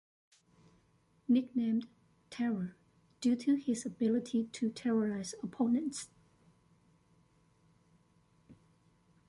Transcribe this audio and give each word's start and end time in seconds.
Nicknamed 1.27 1.85
"Terror" 2.31 2.75
due 3.19 3.35
to 3.35 3.53
his 3.53 3.85
ability 3.85 4.45
to 4.45 4.71
terrorise 4.71 5.35
opponents. 5.43 6.09